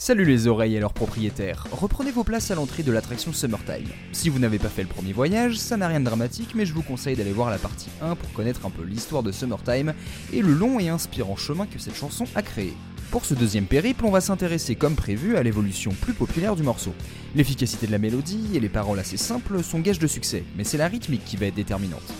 Salut 0.00 0.24
les 0.24 0.46
oreilles 0.46 0.76
et 0.76 0.80
leurs 0.80 0.92
propriétaires, 0.92 1.66
reprenez 1.72 2.12
vos 2.12 2.22
places 2.22 2.52
à 2.52 2.54
l'entrée 2.54 2.84
de 2.84 2.92
l'attraction 2.92 3.32
Summertime. 3.32 3.88
Si 4.12 4.28
vous 4.28 4.38
n'avez 4.38 4.60
pas 4.60 4.68
fait 4.68 4.82
le 4.82 4.88
premier 4.88 5.12
voyage, 5.12 5.58
ça 5.58 5.76
n'a 5.76 5.88
rien 5.88 5.98
de 5.98 6.04
dramatique, 6.04 6.54
mais 6.54 6.66
je 6.66 6.72
vous 6.72 6.84
conseille 6.84 7.16
d'aller 7.16 7.32
voir 7.32 7.50
la 7.50 7.58
partie 7.58 7.88
1 8.00 8.14
pour 8.14 8.32
connaître 8.32 8.64
un 8.64 8.70
peu 8.70 8.84
l'histoire 8.84 9.24
de 9.24 9.32
Summertime 9.32 9.94
et 10.32 10.40
le 10.40 10.54
long 10.54 10.78
et 10.78 10.88
inspirant 10.88 11.34
chemin 11.34 11.66
que 11.66 11.80
cette 11.80 11.96
chanson 11.96 12.26
a 12.36 12.42
créé. 12.42 12.74
Pour 13.10 13.24
ce 13.24 13.34
deuxième 13.34 13.66
périple, 13.66 14.04
on 14.04 14.12
va 14.12 14.20
s'intéresser 14.20 14.76
comme 14.76 14.94
prévu 14.94 15.36
à 15.36 15.42
l'évolution 15.42 15.90
plus 16.00 16.14
populaire 16.14 16.54
du 16.54 16.62
morceau. 16.62 16.94
L'efficacité 17.34 17.88
de 17.88 17.92
la 17.92 17.98
mélodie 17.98 18.50
et 18.54 18.60
les 18.60 18.68
paroles 18.68 19.00
assez 19.00 19.16
simples 19.16 19.64
sont 19.64 19.80
gages 19.80 19.98
de 19.98 20.06
succès, 20.06 20.44
mais 20.56 20.62
c'est 20.62 20.78
la 20.78 20.86
rythmique 20.86 21.24
qui 21.24 21.36
va 21.36 21.46
être 21.46 21.56
déterminante. 21.56 22.14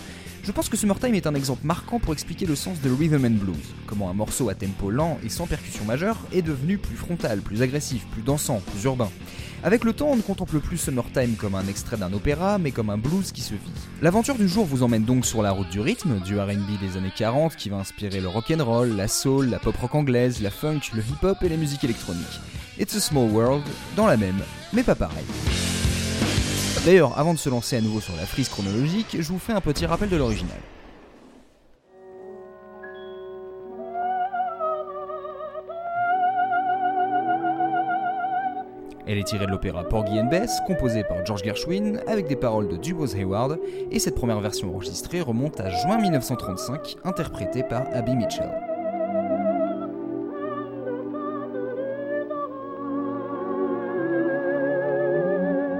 Je 0.49 0.51
pense 0.51 0.67
que 0.67 0.77
Summertime 0.77 1.13
est 1.13 1.27
un 1.27 1.35
exemple 1.35 1.63
marquant 1.63 1.99
pour 1.99 2.11
expliquer 2.11 2.47
le 2.47 2.55
sens 2.55 2.81
de 2.81 2.89
rhythm 2.89 3.23
and 3.23 3.37
blues, 3.39 3.75
comment 3.85 4.09
un 4.09 4.15
morceau 4.15 4.49
à 4.49 4.55
tempo 4.55 4.89
lent 4.89 5.19
et 5.23 5.29
sans 5.29 5.45
percussion 5.45 5.85
majeure 5.85 6.17
est 6.33 6.41
devenu 6.41 6.79
plus 6.79 6.95
frontal, 6.95 7.41
plus 7.41 7.61
agressif, 7.61 8.03
plus 8.07 8.23
dansant, 8.23 8.59
plus 8.71 8.83
urbain. 8.85 9.11
Avec 9.63 9.83
le 9.83 9.93
temps, 9.93 10.07
on 10.07 10.15
ne 10.15 10.23
contemple 10.23 10.59
plus 10.59 10.79
Summertime 10.79 11.35
comme 11.35 11.53
un 11.53 11.67
extrait 11.67 11.97
d'un 11.97 12.11
opéra, 12.13 12.57
mais 12.57 12.71
comme 12.71 12.89
un 12.89 12.97
blues 12.97 13.31
qui 13.31 13.41
se 13.41 13.53
vit. 13.53 13.59
L'aventure 14.01 14.39
du 14.39 14.47
jour 14.47 14.65
vous 14.65 14.81
emmène 14.81 15.03
donc 15.03 15.23
sur 15.23 15.43
la 15.43 15.51
route 15.51 15.69
du 15.69 15.81
rythme, 15.81 16.19
du 16.19 16.39
R&B 16.39 16.79
des 16.81 16.97
années 16.97 17.13
40 17.15 17.55
qui 17.55 17.69
va 17.69 17.77
inspirer 17.77 18.19
le 18.19 18.29
rock'n'roll, 18.29 18.95
la 18.95 19.07
soul, 19.07 19.51
la 19.51 19.59
pop 19.59 19.77
rock 19.77 19.93
anglaise, 19.93 20.41
la 20.41 20.49
funk, 20.49 20.79
le 20.95 21.03
hip-hop 21.03 21.37
et 21.43 21.49
la 21.49 21.57
musique 21.57 21.83
électronique. 21.83 22.39
It's 22.79 22.95
a 22.95 22.99
small 22.99 23.29
world, 23.29 23.61
dans 23.95 24.07
la 24.07 24.17
même, 24.17 24.41
mais 24.73 24.81
pas 24.81 24.95
pareil. 24.95 25.25
D'ailleurs, 26.89 27.19
avant 27.19 27.35
de 27.35 27.37
se 27.37 27.49
lancer 27.49 27.75
à 27.75 27.81
nouveau 27.81 28.01
sur 28.01 28.15
la 28.15 28.25
frise 28.25 28.49
chronologique, 28.49 29.15
je 29.19 29.31
vous 29.31 29.37
fais 29.37 29.53
un 29.53 29.61
petit 29.61 29.85
rappel 29.85 30.09
de 30.09 30.17
l'original. 30.17 30.57
Elle 39.05 39.19
est 39.19 39.23
tirée 39.23 39.45
de 39.45 39.51
l'opéra 39.51 39.83
Porgy 39.83 40.19
and 40.19 40.31
Bess, 40.31 40.57
composé 40.65 41.03
par 41.03 41.23
George 41.23 41.43
Gershwin, 41.43 42.01
avec 42.07 42.27
des 42.27 42.35
paroles 42.35 42.67
de 42.67 42.77
Dubois 42.77 43.15
Hayward, 43.15 43.59
et 43.91 43.99
cette 43.99 44.15
première 44.15 44.39
version 44.41 44.73
enregistrée 44.73 45.21
remonte 45.21 45.59
à 45.59 45.69
juin 45.69 45.99
1935, 45.99 46.95
interprétée 47.03 47.61
par 47.61 47.83
Abby 47.93 48.15
Mitchell. 48.15 48.68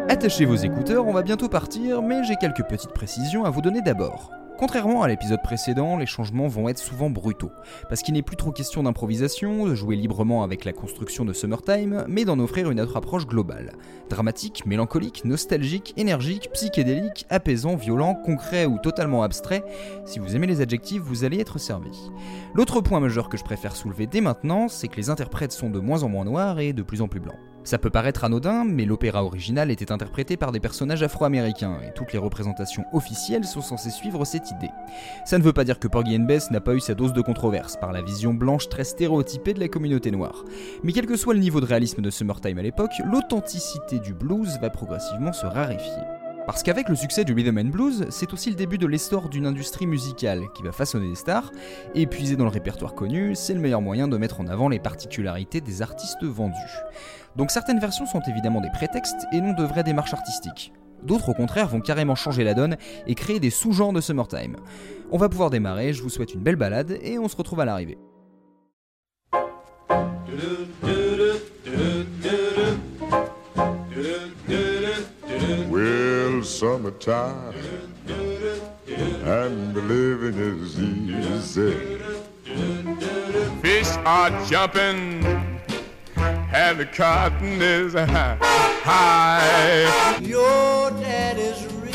Attachez 0.10 0.46
vos 0.46 0.56
écouteurs, 0.56 1.06
on 1.06 1.14
va 1.14 1.22
bientôt 1.22 1.50
partir, 1.50 2.02
mais 2.02 2.24
j'ai 2.24 2.36
quelques 2.36 2.64
petites 2.64 2.94
précisions 2.94 3.46
à 3.46 3.52
vous 3.52 3.62
donner 3.62 3.82
d'abord. 3.84 4.32
Contrairement 4.58 5.04
à 5.04 5.08
l'épisode 5.08 5.44
précédent, 5.44 5.98
les 5.98 6.08
changements 6.08 6.48
vont 6.48 6.68
être 6.68 6.80
souvent 6.80 7.12
brutaux, 7.12 7.52
parce 7.90 8.02
qu'il 8.02 8.16
n'est 8.16 8.24
plus 8.24 8.36
trop 8.36 8.52
question 8.52 8.82
d'improvisation, 8.82 9.68
de 9.68 9.76
jouer 9.76 9.96
librement 9.96 10.42
avec 10.42 10.66
la 10.66 10.74
construction 10.74 11.26
de 11.26 11.32
Summertime, 11.32 12.06
mais 12.08 12.26
d'en 12.26 12.40
offrir 12.40 12.72
une 12.72 12.82
autre 12.82 12.98
approche 12.98 13.28
globale. 13.28 13.74
Dramatique, 14.10 14.66
mélancolique, 14.66 15.26
nostalgique, 15.26 15.94
énergique, 15.96 16.50
psychédélique, 16.54 17.28
apaisant, 17.30 17.76
violent, 17.76 18.16
concret 18.16 18.66
ou 18.66 18.80
totalement 18.80 19.22
abstrait, 19.22 19.64
si 20.06 20.18
vous 20.18 20.36
aimez 20.36 20.48
les 20.48 20.62
adjectifs, 20.62 21.04
vous 21.04 21.24
allez 21.24 21.40
être 21.40 21.60
servi. 21.60 22.10
L'autre 22.56 22.82
point 22.82 23.00
majeur 23.00 23.30
que 23.30 23.38
je 23.38 23.44
préfère 23.44 23.76
soulever 23.76 24.08
dès 24.08 24.22
maintenant, 24.22 24.70
c'est 24.70 24.88
que 24.88 24.98
les 24.98 25.12
interprètes 25.12 25.52
sont 25.52 25.70
de 25.70 25.80
moins 25.80 26.02
en 26.02 26.10
moins 26.10 26.26
noirs 26.26 26.58
et 26.58 26.74
de 26.74 26.82
plus 26.82 27.04
en 27.04 27.08
plus 27.08 27.20
blancs. 27.20 27.38
Ça 27.64 27.78
peut 27.78 27.90
paraître 27.90 28.24
anodin, 28.24 28.64
mais 28.66 28.86
l'opéra 28.86 29.24
original 29.24 29.70
était 29.70 29.92
interprété 29.92 30.38
par 30.38 30.52
des 30.52 30.60
personnages 30.60 31.04
afro-américains, 31.04 31.78
et 31.86 31.94
toutes 31.94 32.14
les 32.14 32.20
représentations 32.20 32.86
officielles 32.94 33.46
sont 33.46 33.62
censées 33.62 33.90
suivre 33.90 34.26
cette 34.26 34.52
idée. 34.52 34.72
Ça 35.26 35.38
ne 35.38 35.44
veut 35.44 35.54
pas 35.54 35.64
dire 35.64 35.80
que 35.80 35.88
Porgy 35.88 36.16
and 36.18 36.26
Bess 36.26 36.52
n'a 36.52 36.62
pas 36.62 36.74
eu 36.74 36.80
sa 36.80 36.96
dose 36.96 37.14
de 37.14 37.22
controverse, 37.22 37.78
par 37.78 37.92
la 37.92 38.02
vision 38.02 38.34
blanche 38.34 38.70
très 38.70 38.84
stéréotypée 38.84 39.54
de 39.54 39.60
la 39.60 39.68
communauté 39.68 40.12
noire. 40.12 40.46
Mais 40.84 40.94
quel 40.94 41.06
que 41.06 41.18
soit 41.18 41.34
le 41.34 41.40
niveau 41.40 41.62
de 41.62 41.66
réalisme 41.66 42.02
de 42.02 42.10
Summertime 42.10 42.58
à 42.58 42.64
l'époque, 42.64 42.94
l'authenticité 43.06 44.00
du 44.00 44.14
blues 44.14 44.58
va 44.62 44.70
progressivement 44.70 45.34
se 45.34 45.46
raréfier. 45.46 46.19
Parce 46.46 46.64
qu'avec 46.64 46.90
le 46.90 46.96
succès 46.96 47.26
du 47.26 47.34
rhythm 47.34 47.60
and 47.60 47.70
blues, 47.70 48.06
c'est 48.10 48.34
aussi 48.34 48.50
le 48.50 48.56
début 48.56 48.78
de 48.78 48.88
l'essor 48.88 49.30
d'une 49.30 49.46
industrie 49.46 49.86
musicale 49.86 50.46
qui 50.56 50.64
va 50.64 50.72
façonner 50.72 51.10
des 51.10 51.16
stars, 51.16 51.52
et 51.94 52.08
puiser 52.08 52.36
dans 52.36 52.46
le 52.46 52.50
répertoire 52.50 52.96
connu, 52.96 53.36
c'est 53.36 53.54
le 53.54 53.60
meilleur 53.60 53.82
moyen 53.82 54.08
de 54.08 54.18
mettre 54.18 54.42
en 54.42 54.48
avant 54.48 54.68
les 54.68 54.80
particularités 54.80 55.62
des 55.62 55.82
artistes 55.82 56.24
vendus. 56.24 56.56
Donc 57.36 57.52
certaines 57.52 57.80
versions 57.80 58.08
sont 58.08 58.22
évidemment 58.28 58.62
des 58.62 58.72
prétextes 58.72 59.26
et 59.32 59.42
non 59.42 59.54
de 59.54 59.64
vraies 59.64 59.84
démarches 59.84 60.14
artistiques. 60.14 60.74
D'autres 61.04 61.30
au 61.30 61.34
contraire 61.34 61.68
vont 61.68 61.82
carrément 61.82 62.16
changer 62.16 62.44
la 62.44 62.54
donne 62.54 62.78
et 63.08 63.16
créer 63.16 63.40
des 63.40 63.52
sous-genres 63.52 63.94
de 63.94 64.02
Summertime. 64.02 64.58
On 65.12 65.18
va 65.18 65.30
pouvoir 65.30 65.50
démarrer, 65.50 65.94
je 65.94 66.04
vous 66.04 66.10
souhaite 66.10 66.34
une 66.34 66.42
belle 66.42 66.56
balade 66.56 66.98
et 67.02 67.20
on 67.20 67.28
se 67.28 67.38
retrouve 67.38 67.62
à 67.62 67.66
l'arrivée. 67.66 67.98
Summertime 76.44 77.54
and 78.08 79.74
the 79.74 79.82
living 79.82 80.38
is 80.38 80.80
easy. 80.80 82.00
Fish 83.62 83.90
are 84.06 84.32
jumping 84.46 85.26
and 86.16 86.80
the 86.80 86.86
cotton 86.86 87.62
is 87.62 87.94
high. 87.94 88.38
high. 88.84 90.18
Your 90.22 90.92
daddy's 90.92 91.66
rich 91.76 91.94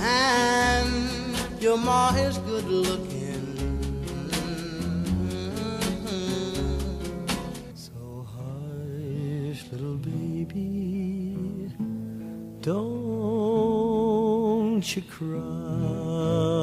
and 0.00 1.36
your 1.60 1.78
ma 1.78 2.14
is 2.16 2.38
good 2.38 2.64
looking. 2.64 3.07
Don't 12.68 12.84
you 14.94 15.02
cry. 15.02 16.57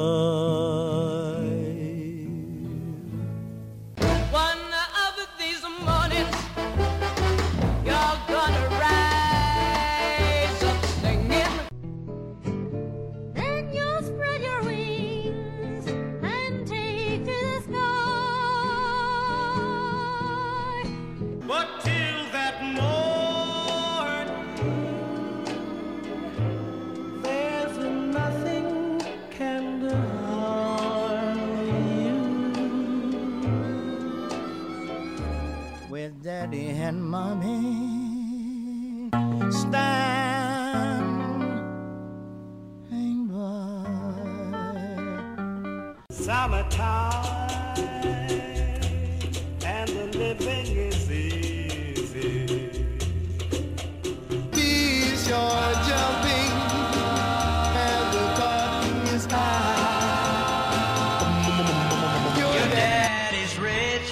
Summertime 46.18 47.76
and 49.64 49.88
the 49.88 50.06
living 50.18 50.66
is 50.66 51.10
easy. 51.10 52.70
Bees 54.50 55.30
are 55.30 55.72
jumping 55.86 56.52
and 57.76 58.14
the 58.14 58.26
cotton 58.40 59.14
is 59.14 59.26
high. 59.26 59.76
Your 62.38 62.66
daddy's 62.74 63.58
rich 63.58 64.10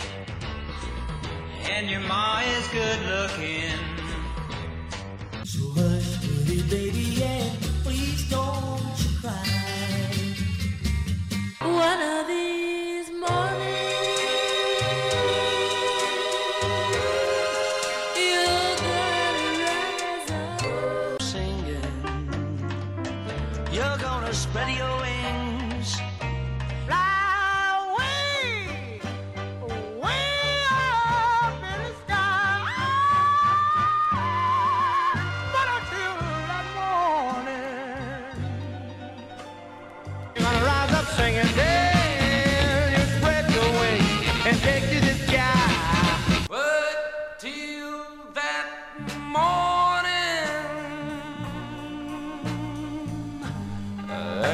and 1.71 1.89
your 1.91 2.01
ma 2.01 2.41
is 2.41 2.69
good 2.69 3.01
looking. 3.07 3.94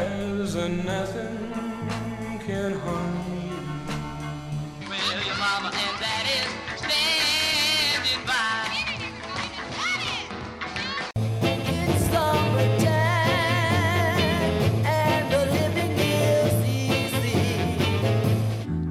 lies 0.01 0.55
and 0.55 0.85
nothing 0.85 1.39
can 2.47 2.73
harm 2.81 3.15
me. 3.15 3.53
Well, 4.89 5.25
your 5.27 5.37
mama 5.37 5.71
and 5.85 5.97
daddy 6.01 6.41
standing 6.77 8.23
by. 8.27 8.37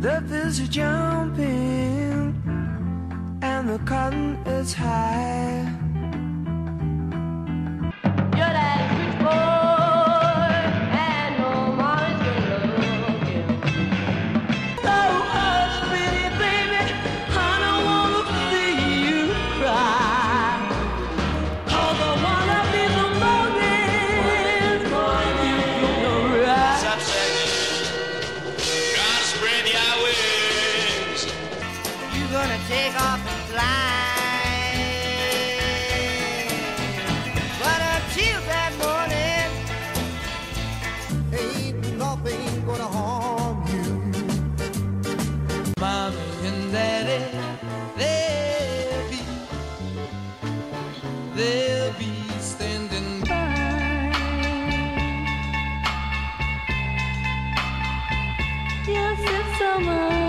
The 0.01 0.15
fields 0.29 0.59
are 0.61 0.67
jumping 0.67 2.41
and 3.41 3.69
the 3.69 3.79
cotton 3.79 4.37
is 4.45 4.73
high. 4.73 5.78
Take 32.67 32.95
off 32.95 33.21
and 33.31 33.41
fly. 33.51 33.95
But 37.61 37.79
until 37.95 38.39
that 38.51 38.71
morning, 38.83 39.49
ain't 41.33 41.97
nothing 41.97 42.65
gonna 42.65 42.87
harm 42.97 43.57
you. 43.73 43.85
Mommy 45.79 46.17
and 46.47 46.71
daddy, 46.71 47.21
they'll 47.97 49.09
be, 49.11 49.21
they'll 51.35 51.93
be 51.93 52.13
standing 52.39 53.21
by. 53.21 53.55
Yes, 58.87 59.19
it's 59.21 59.59
summertime. 59.59 60.28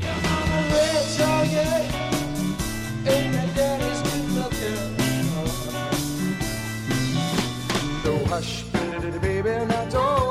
Your 0.00 0.16
mama 0.24 0.58
rich, 0.72 1.20
oh 1.20 1.42
yeah, 1.54 1.82
and 3.06 3.34
your 3.34 3.48
daddy's 3.54 4.00
good 4.02 4.26
looking. 4.38 4.80
Oh. 5.36 5.46
So 8.02 8.12
hush, 8.26 8.64
baby, 9.22 9.50
now 9.66 9.84
don't. 9.88 10.29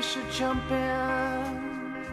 You 0.00 0.06
should 0.06 0.30
jump 0.30 0.70
in. 0.70 2.06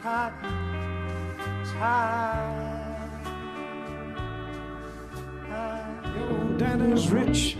Cotton's 0.00 1.70
high. 1.72 3.10
Your 6.16 6.56
daddy's 6.56 7.10
rich 7.10 7.58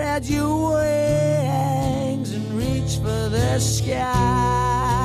spread 0.00 0.24
your 0.24 0.72
wings 0.72 2.32
and 2.32 2.52
reach 2.54 2.96
for 3.02 3.28
the 3.28 3.58
sky. 3.58 4.99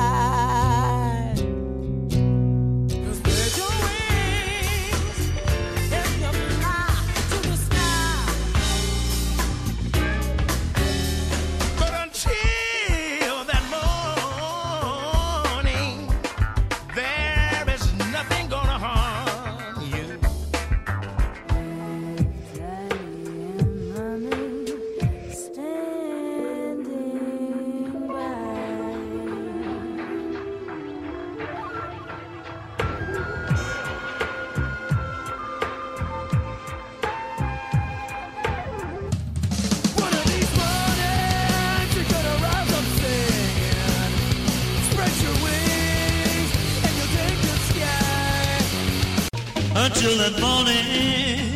Until 49.86 50.18
that 50.18 50.40
morning. 50.40 51.54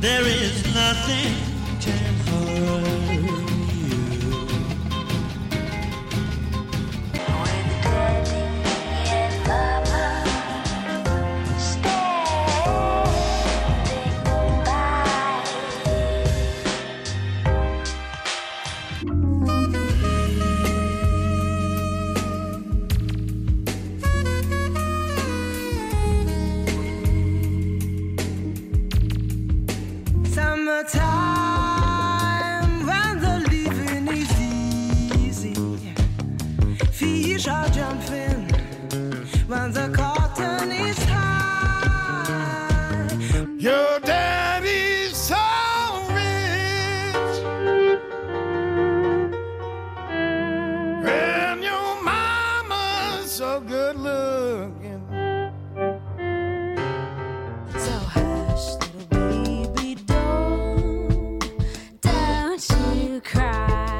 There 0.00 0.22
is 0.22 0.74
nothing 0.74 1.47
Your 43.60 43.98
daddy's 43.98 45.16
so 45.16 45.34
rich, 46.14 47.42
and 51.04 51.64
your 51.64 52.00
mama's 52.04 53.28
so 53.28 53.58
good 53.58 53.96
looking. 53.96 55.02
So 57.76 57.90
hush, 58.14 58.76
little 58.78 59.06
baby, 59.10 59.96
don't, 60.06 61.42
don't 62.00 62.64
you 62.94 63.20
cry. 63.22 63.98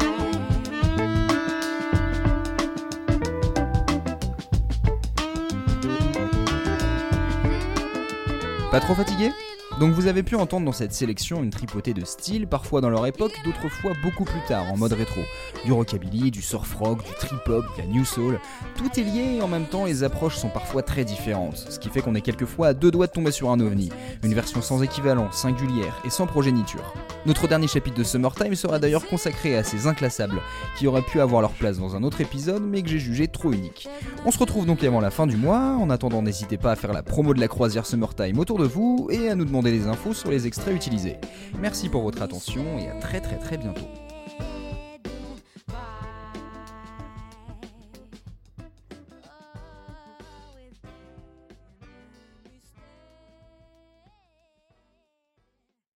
Pas 8.70 8.80
trop 8.80 8.94
fatigué? 8.94 9.47
Donc 9.80 9.92
vous 9.92 10.08
avez 10.08 10.24
pu 10.24 10.34
entendre 10.34 10.66
dans 10.66 10.72
cette 10.72 10.92
sélection 10.92 11.40
une 11.40 11.50
tripotée 11.50 11.94
de 11.94 12.04
styles, 12.04 12.48
parfois 12.48 12.80
dans 12.80 12.90
leur 12.90 13.06
époque, 13.06 13.30
d'autres 13.44 13.68
fois 13.68 13.92
beaucoup 14.02 14.24
plus 14.24 14.40
tard, 14.48 14.64
en 14.72 14.76
mode 14.76 14.92
rétro. 14.92 15.20
Du 15.64 15.70
rockabilly, 15.70 16.32
du 16.32 16.42
surf 16.42 16.74
rock, 16.74 17.04
du 17.04 17.12
trip-hop, 17.12 17.64
de 17.76 17.82
la 17.82 17.86
new 17.86 18.04
soul. 18.04 18.40
Tout 18.76 18.98
est 18.98 19.04
lié 19.04 19.36
et 19.36 19.42
en 19.42 19.46
même 19.46 19.66
temps 19.66 19.84
les 19.84 20.02
approches 20.02 20.34
sont 20.34 20.48
parfois 20.48 20.82
très 20.82 21.04
différentes, 21.04 21.58
ce 21.70 21.78
qui 21.78 21.90
fait 21.90 22.00
qu'on 22.00 22.16
est 22.16 22.22
quelquefois 22.22 22.68
à 22.68 22.74
deux 22.74 22.90
doigts 22.90 23.06
de 23.06 23.12
tomber 23.12 23.30
sur 23.30 23.50
un 23.50 23.60
ovni. 23.60 23.90
Une 24.24 24.34
version 24.34 24.62
sans 24.62 24.82
équivalent, 24.82 25.30
singulière 25.30 26.02
et 26.04 26.10
sans 26.10 26.26
progéniture. 26.26 26.92
Notre 27.24 27.46
dernier 27.46 27.68
chapitre 27.68 27.98
de 27.98 28.04
Summertime 28.04 28.56
sera 28.56 28.80
d'ailleurs 28.80 29.06
consacré 29.06 29.56
à 29.56 29.62
ces 29.62 29.86
inclassables, 29.86 30.40
qui 30.76 30.88
auraient 30.88 31.02
pu 31.02 31.20
avoir 31.20 31.40
leur 31.40 31.52
place 31.52 31.78
dans 31.78 31.94
un 31.94 32.02
autre 32.02 32.20
épisode 32.20 32.64
mais 32.64 32.82
que 32.82 32.88
j'ai 32.88 32.98
jugé 32.98 33.28
trop 33.28 33.52
unique. 33.52 33.88
On 34.26 34.32
se 34.32 34.38
retrouve 34.38 34.66
donc 34.66 34.82
avant 34.82 35.00
la 35.00 35.10
fin 35.10 35.28
du 35.28 35.36
mois, 35.36 35.76
en 35.80 35.88
attendant 35.88 36.20
n'hésitez 36.20 36.56
pas 36.56 36.72
à 36.72 36.76
faire 36.76 36.92
la 36.92 37.04
promo 37.04 37.32
de 37.32 37.40
la 37.40 37.46
croisière 37.46 37.86
Summertime 37.86 38.40
autour 38.40 38.58
de 38.58 38.66
vous 38.66 39.06
et 39.12 39.28
à 39.28 39.36
nous 39.36 39.44
demander 39.44 39.67
des 39.70 39.86
infos 39.86 40.14
sur 40.14 40.30
les 40.30 40.46
extraits 40.46 40.74
utilisés. 40.74 41.16
Merci 41.60 41.88
pour 41.88 42.02
votre 42.02 42.22
attention 42.22 42.78
et 42.78 42.88
à 42.88 42.94
très 42.94 43.20
très 43.20 43.36
très 43.36 43.56
bientôt. 43.56 43.88